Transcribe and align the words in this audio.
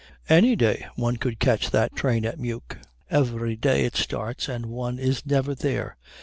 Any 0.29 0.55
day 0.55 0.87
one 0.95 1.17
could 1.17 1.37
catch 1.37 1.69
that 1.69 1.95
train 1.95 2.25
at 2.25 2.39
Meuk. 2.39 2.79
Every 3.11 3.55
day 3.55 3.85
it 3.85 3.95
starts 3.95 4.49
and 4.49 4.65
one 4.65 4.97
is 4.97 5.27
never 5.27 5.53
there. 5.53 5.95